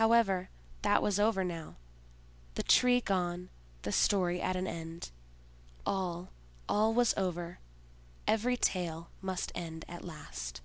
[0.00, 0.48] However,
[0.80, 3.50] that was over now—the Tree gone,
[3.82, 5.10] the story at an end.
[5.84, 6.30] All,
[6.66, 7.58] all was over;
[8.26, 10.62] every tale must end at last.